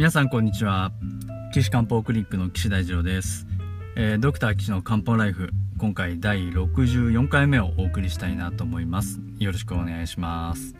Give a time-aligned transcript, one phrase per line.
[0.00, 0.92] 皆さんこんにちは。
[1.52, 3.46] 岸漢方クリニックの岸大二郎です、
[3.96, 9.20] えー、ドクター岸の漢方ライフ今回第64回目をお送りしたいなと思います。
[9.38, 10.74] よろしくお願いします。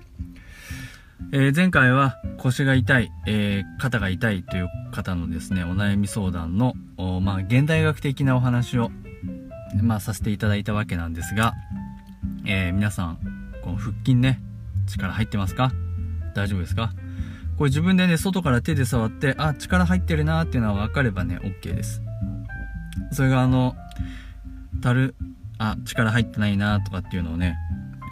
[1.32, 6.73] えー、前回は腰が痛い、えー、肩が痛いという方のですね、お悩み相談の、
[7.21, 8.91] まあ、現代学的なお話を、
[9.82, 11.52] まあ、させていただいたわけなんですが、
[12.46, 13.18] えー、皆さん、
[13.63, 14.41] この腹筋ね、
[14.86, 15.72] 力入ってますか？
[16.35, 16.94] 大丈夫ですか？
[17.61, 22.00] これ自分でね、外から手で触って、あ、力入ってるなっていうのは分かればね、OK です。
[23.13, 23.77] それがあの、
[24.81, 25.14] たる、
[25.59, 27.59] あ、力入ってないなとかっていうのをね、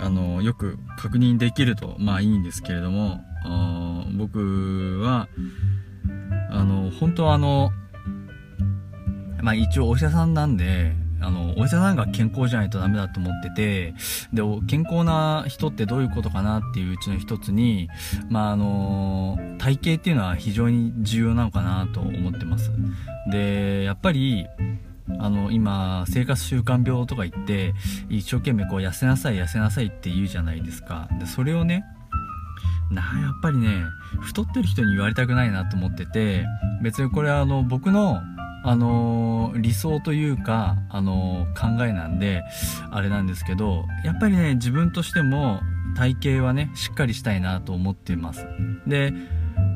[0.01, 3.23] あの、よく確認できると、まあいいんですけれども、
[4.19, 5.29] 僕は、
[6.51, 7.71] あの、本当はあの、
[9.41, 13.95] まあ一応お医者さんなんで、あの、お医者さんが健康じゃないとダメだと思ってて、
[14.33, 17.89] で、健康な人ってどういうことかなっていううちの一つに、
[18.29, 22.71] まあ、あの、体型っていうのは非常に重要なのかなと思ってます。
[23.31, 24.47] で、やっぱり、
[25.19, 27.75] あの、今、生活習慣病とか言って、
[28.09, 31.09] 一生懸命こう、痩せなさい、痩せなさいって言うじゃないですか。
[31.19, 31.85] で、それをね、
[32.91, 33.85] なやっぱりね、
[34.21, 36.47] 太ってる人に言われたくないなと思ってて、
[36.83, 38.23] 別にこれはあの、僕の
[38.65, 42.43] あのー、理想というか、あのー、考えなんで、
[42.91, 45.61] あれなんですけど、やっぱりね、自分としても
[45.97, 48.47] 体型はね、しっかりしたいなと思っています。
[48.87, 49.13] で、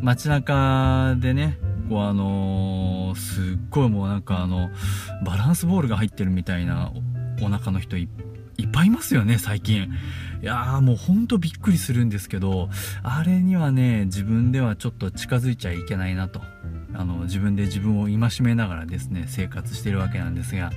[0.02, 1.58] 街中でね、
[1.88, 4.70] こうあのー、すっごいもうなんかあの、
[5.24, 6.92] バランスボールが入ってるみたいな
[7.40, 8.08] お腹の人いっ
[8.72, 9.90] ぱいいますよね、最近。
[10.42, 12.68] いやーもうほんとびっくりするんですけど、
[13.02, 16.40] あれにはね、自分ではちょっと近づいちゃいけないなと。
[16.94, 20.70] あの自分で自分を戒めながらですね生活してるわけなんですが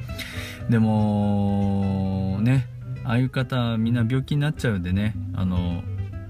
[0.70, 2.68] でもね
[3.04, 5.84] ああいう方みんな病気になっちゃうんでねあの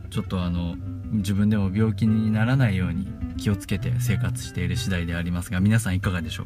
[0.10, 0.76] ちょっとあの
[1.12, 3.08] 自分でも病気にならないように
[3.38, 6.46] 気をつけて生活している次第でありますが皆さんいかがでしょう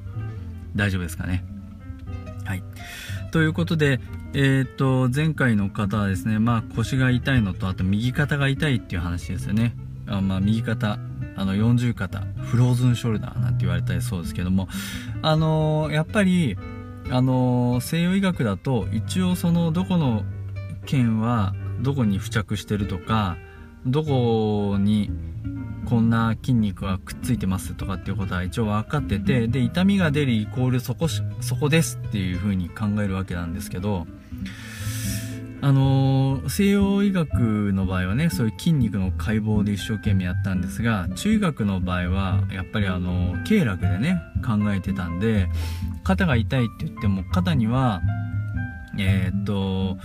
[0.75, 1.43] 大丈夫ですかね？
[2.45, 2.63] はい。
[3.31, 3.99] ということで
[4.33, 9.75] えっ、と前回の方はですねまあ腰が痛いのとあと右肩が痛いっていう話ですよね。
[10.09, 10.99] あまあ右肩
[11.35, 14.67] あの40肩フローズンショルダーなんて言われたりそうですけども
[15.21, 16.57] あのー、やっぱり
[17.09, 20.23] あのー、西洋医学だと一応そのどこの
[20.85, 23.37] 腱はどこに付着してるとか
[23.85, 25.09] どこに
[25.89, 31.23] こんな筋肉がくっついてますとかっていうことは一応分かっててで痛みが出るイコールそこそ
[31.55, 34.05] こですっていう風に考えるわけなんですけど
[35.61, 45.47] あのー、西洋医学の場合はねそういう筋肉の解剖で一生懸命やったんですが中医学の場合はやっぱりあの経絡でね考えてたんで
[46.03, 48.01] 肩が痛いって言っても肩には
[48.97, 49.97] えー、っと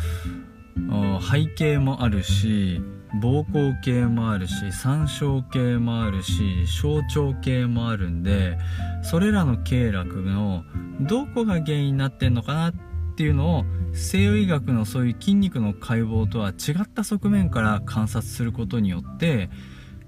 [1.21, 2.83] 背景もあるし
[3.23, 8.59] 膀胱系もあるし三焦系もあるし小腸系もあるんで
[9.03, 10.65] それらの経絡の
[11.01, 19.51] どこが原因になってんのかなってっていうのを西洋医学のそういう筋肉の解剖とは違った側面から観察することによって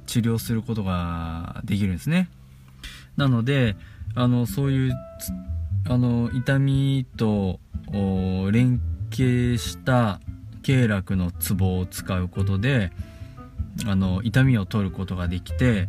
[0.06, 2.28] 治療することができるんですね。
[3.16, 3.76] なので、
[4.16, 4.94] あの、そういう、
[5.88, 7.60] あの、痛みと
[8.50, 8.80] 連
[9.12, 10.20] 携した
[10.64, 12.90] 経絡のツボを使うことで、
[13.86, 15.88] あの、痛みを取ることができて、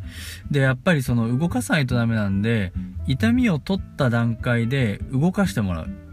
[0.51, 2.73] で、やっぱりその動かさないとダメなんで、
[3.07, 6.06] 痛みを取った段階で動かしてもらう。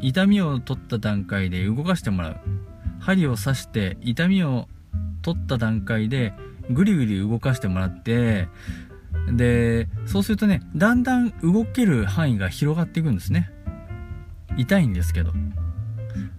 [0.00, 2.36] 痛みを取った段階で動かしてもらう
[3.00, 4.68] 針を刺して痛みを
[5.22, 6.32] 取った段階で
[6.70, 8.48] ぐりぐり動かしてもらって
[9.32, 13.50] でそうするとねだんだん動ける範囲が広がっていくんですね。
[14.56, 15.32] 痛いんですけど。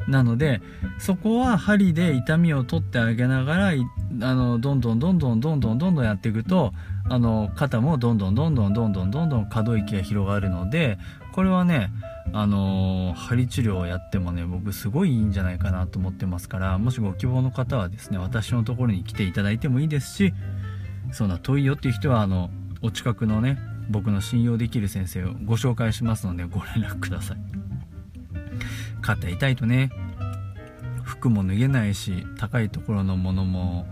[0.08, 0.62] なので
[0.98, 3.74] そこは針で痛みを取ってあげながら
[4.22, 6.74] あのどんどんどんどんどんどんどんどんやっていくと
[7.08, 10.98] あの肩もどんどんどんどんどんどんどんどん可動域が広がるので
[11.34, 11.92] これはね
[12.34, 20.34] あの、針治療をやってもね僕すごいいいんじゃないかなと思ってますからもしご希望の方はですね私のところに来ていただいてもいいですし
[21.12, 22.50] そんな遠いよっていう人はあの
[22.82, 23.58] お近くのね
[23.90, 27.38] 僕の信用できる先生をご紹介しますのでご連絡ください。
[29.02, 29.92] 肩痛いとね
[31.04, 33.88] 服も脱げないし高いところのものも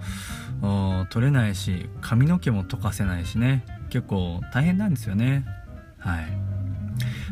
[1.10, 5.46] 取れないし髪の毛も溶かせないしね結構大変なんですよね。
[5.98, 6.49] はい。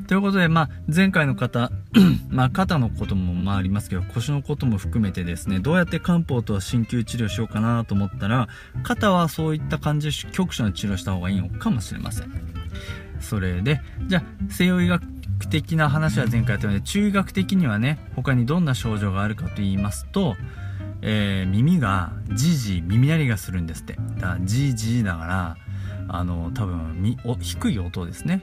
[0.07, 1.69] ということで、まあ、前回の方、
[2.31, 8.47] まあ、肩のこともまあありますけど、腰のことも含めてですね、どうやって漢方と鍼灸治療しようかなと思ったら、
[8.83, 12.31] 肩はそういった感じで局所の治療した方がいいのかもしれません。
[13.19, 15.03] それで、じゃあ、西洋医学
[15.49, 20.37] 的な話は前回やったので、中医学的にはね、他にどんな症状があるかと言いますと、
[21.01, 23.97] えー、耳がじじ耳鳴りがするんですって。
[24.15, 25.57] だからじじだから、
[26.09, 28.41] あの多分みお低い音ですね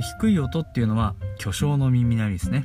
[0.00, 2.64] 低い音っていうのは巨匠の耳鳴りですね。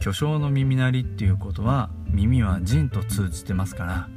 [0.00, 4.08] 巨匠の耳鳴りっていうことは耳は人と通じてますから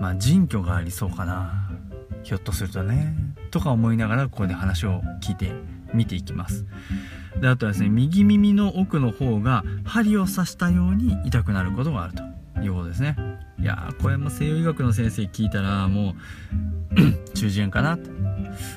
[0.00, 1.70] まあ人居がありそうかな。
[2.22, 3.14] ひょっとするとね。
[3.50, 5.52] とか思いながらここで話を聞いて
[5.92, 6.64] 見ていきます。
[7.40, 12.22] であとはですね右耳の奥の方が針を刺したように痛くなることがあると
[12.62, 13.16] いうことですね。
[13.62, 16.14] いやーこれも西洋医学の先生聞いたらも
[16.90, 16.94] う
[17.34, 17.96] 中耳炎かな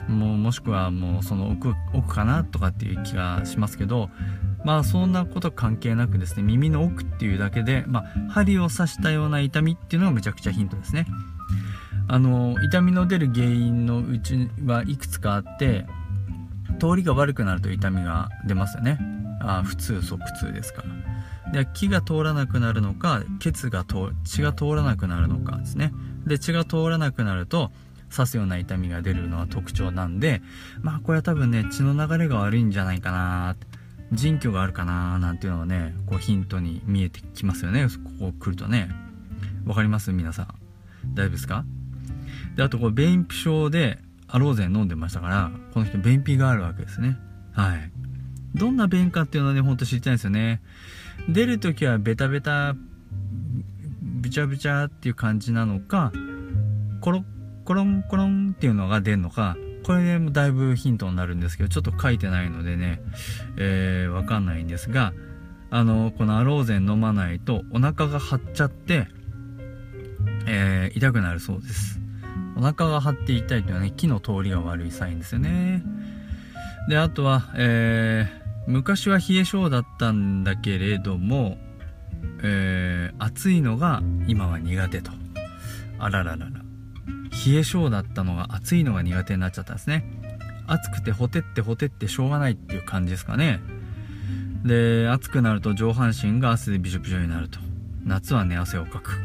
[0.08, 4.10] もうもしくはもうその奥奥かなとかっていう気がしますけど
[4.64, 11.08] まあそんなこと関係なくですね耳の奥っていうだけで、まあ、針を刺したような痛みっていうのがめちゃくちゃヒントですね。
[12.08, 15.88] あの痛みの出る原因のうちはいくつかあって
[16.80, 19.00] 通りが悪くなると痛みが出ますよね。
[19.42, 21.05] あ普通即痛ですから。
[21.54, 25.94] で気が通らなくなるのか血が通血が通らなくなるのかですね。
[26.26, 27.72] で血が通らなくなると
[28.12, 30.42] 刺すような痛みが出るのは特徴なんで
[30.82, 33.56] まあこれは多分ね血の流れが悪いんじゃないかな
[34.12, 37.88] 腎虚があるかななんていうのはねこうヒントに見えてきますよね。
[38.20, 38.90] ここ来るとね。
[39.66, 40.12] わかります？
[40.12, 40.48] 皆さん。
[41.14, 41.66] 大丈夫ですか？
[42.56, 47.18] であとこれ便秘症でアローゼン飲んでましたからこの人便秘があるわけですね。
[47.54, 47.92] はい。
[48.54, 50.62] どんな便かっていうのはねほんと知りたいんですよね。
[51.30, 52.76] 出るときはベタベタ
[54.02, 56.12] ビチャビチャっていう感じなのか
[57.02, 57.24] コロ
[57.64, 63.02] コロンコロンっていうのが出るのかこれでもだいぶヒントになるんですけどちょっと書いてないのでね
[63.58, 65.14] えー、わかんないんですが
[65.70, 69.08] あのこのアローゼン飲まないとお腹が張っちゃって
[70.48, 72.00] えー、痛くなるそうです。
[72.58, 75.84] お腹が張って痛いというのはね木の通りが悪いサインですよね。
[76.88, 81.58] であとは、えー、昔は冷え性だったんだけれども、
[82.44, 85.12] えー、暑いのが今は苦手と。
[86.00, 86.50] あらららら。
[87.46, 90.06] 冷え性だったのが暑いのが苦手になっちゃったんですね。
[90.68, 93.62] 暑くてほてってほてってしょうがないっていう感じですかね。
[94.64, 97.60] で暑くなると上半身が汗でびしょびしょになると。
[98.04, 99.22] 夏は寝汗をかく。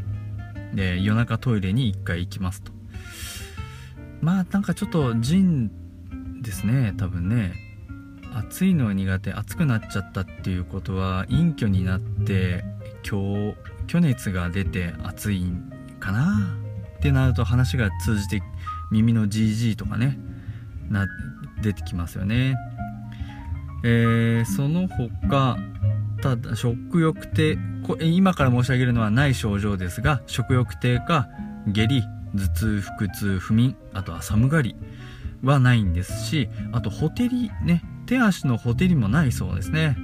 [0.74, 2.72] で夜中トイレに1回行きますと。
[4.20, 5.70] まあなんかちょっと腎
[6.42, 7.69] ですね多分ね。
[8.34, 12.64] 暑いのは苦手暑くなっちゃったっていうことは陰虚になって
[13.08, 13.56] 今日
[13.88, 16.56] 虚熱が出て暑いんかな？
[16.98, 18.42] ってなると話が通じて
[18.90, 20.18] 耳の GG とかね
[20.90, 21.06] な
[21.62, 22.56] 出てきますよね。
[23.82, 25.56] えー、その他
[26.20, 27.58] ただ食欲低
[28.00, 31.28] 今から申し上げるのはない症状ですが食欲低下
[31.68, 32.02] 下痢
[32.34, 34.76] 頭痛腹痛不眠あとは寒がり
[35.42, 39.96] はないんですしあとほてりね手足のほてりもないそうですね。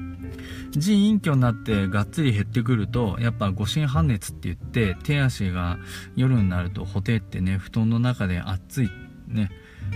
[0.71, 5.79] 腎陰虚になってがっつり減ってくるとやっぱ五心半熱って言って手足が
[6.15, 8.91] 夜になるとほてってね布団の中で暑い
[9.27, 9.51] ね。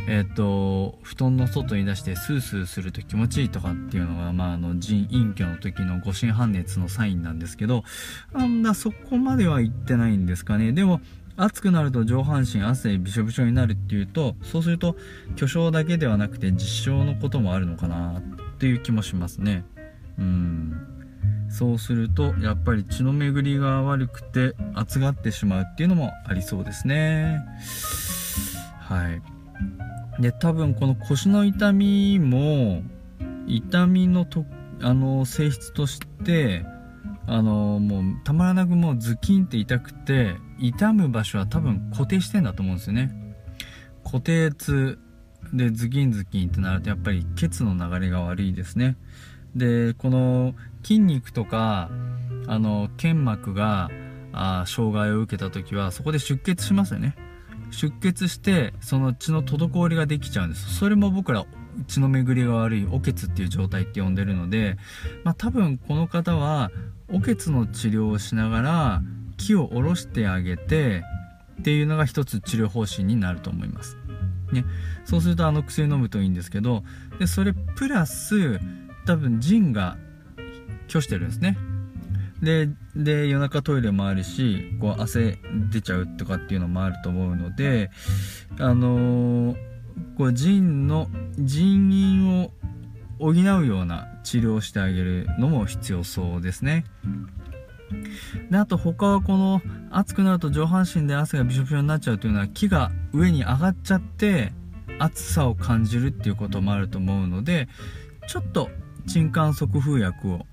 [0.08, 7.84] えっ、ー、と布団の外に出してスースーすると気持ちいいとかっていうのが、まあ、あの腎陰虚の時の五心半熱のサインなんですけど
[8.32, 10.72] あんなそこまでは言ってないんですかね。
[10.72, 11.00] でも
[11.42, 14.96] 暑くなると上半身汗びしょびしょになるっていうとそうすると
[15.36, 18.22] 巨匠だけではなくて実証のこともあるのかなっ
[18.58, 19.64] ていう気もしますね。
[20.18, 20.86] うん。
[21.48, 27.40] そうするとやっぱり血の巡りが悪くて熱がってしまうっていうのもありそうですね。
[28.80, 30.22] はい。
[30.22, 32.82] で多分この腰の痛みも
[33.46, 34.44] 痛みのと
[34.82, 36.64] あの性質として
[37.26, 43.12] あのもうたまらなくもうズキンって痛くて痛む場所は多分固定してんだと思うんですよね。
[44.04, 44.98] 固定痛
[45.52, 48.96] でズキンズキンってなるとやっぱり血の流れが悪いですね。
[49.54, 51.90] でこの筋肉とか
[52.46, 53.90] あの腱膜が
[54.32, 57.16] あ障害を受けた時はそこで出血しますよね。
[57.70, 60.74] 出血してその血の滞りができちゃうんです。
[60.74, 61.46] それも僕ら
[61.86, 64.76] 血の巡りが悪いお血っていう状態って呼んでるので、
[65.24, 66.70] まあ、多分この方は
[67.12, 69.02] おけつの治療をしながら
[69.36, 71.02] 木を下ろしてあげて
[71.60, 73.96] っていうのが一つ治療方針になると思います。
[74.52, 74.64] ね、
[75.04, 76.82] そうするとあの薬飲むといいんですけど
[77.20, 78.58] でそれプラス
[79.06, 79.96] 多分腎が
[80.88, 81.56] 拒してるんですね
[82.42, 85.38] でで夜中トイレもあるしこう汗
[85.70, 87.90] 出ちゃうとかっていうのもあると思うので
[88.58, 89.56] あのー、
[90.16, 92.50] こう腎の腎陰を
[93.20, 96.84] 補うような治療をしてあげるのも必要そうですね。
[98.50, 104.52] であと他はこの暑くなると上半身で汗がびしょびしょになっちゃうというのは木が上に上がっちゃって
[104.98, 107.68] 暑さを感じるっていうこともあると思うので
[108.28, 108.70] ちょっと
[109.06, 110.46] 鎮汗速風薬を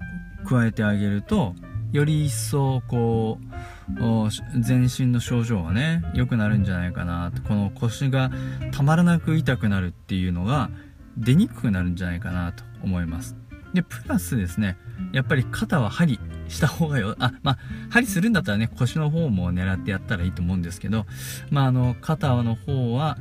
[0.47, 1.53] 加えてあげると
[1.91, 8.31] より一層こう全身の症状がね良くなるんじゃないかなこの腰が
[8.71, 10.69] たまらなく痛くなるっていうのが
[11.17, 13.35] 出にくくなるんじゃないかなと思います。
[13.73, 14.77] でプラスですね
[15.11, 17.57] やっぱり肩は針した方がよあまあ
[17.89, 21.05] 針するんだったらね腰の方も狙ってやったらいいと思うんですけど
[21.51, 23.17] まああの肩の方は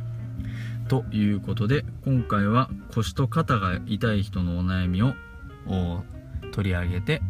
[0.88, 5.14] ということで今回は腰と肩が痛い人のお悩みを
[6.52, 7.22] 取り上げて、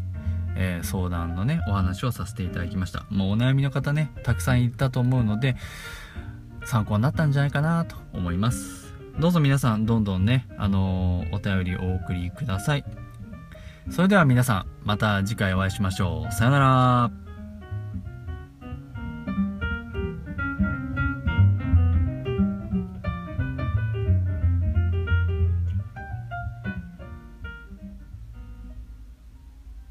[0.57, 5.57] えー、相談のねお話をさせていただきましたもうお悩みの方ねたくさんいたと思うので
[6.65, 8.86] 参考になったんじゃないかなと思います
[9.19, 12.85] どうぞ皆さんどんどんねあのー、お便りお送りください。
[13.91, 16.33] それでは皆さんまた次回お会いしましょう。
[16.33, 17.26] さよなら。